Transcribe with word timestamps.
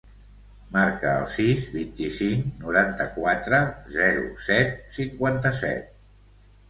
Marca 0.75 1.11
el 1.23 1.27
sis, 1.33 1.65
vint-i-cinc, 1.75 2.49
noranta-quatre, 2.63 3.59
zero, 3.99 4.25
set, 4.51 4.75
cinquanta-set. 5.01 5.95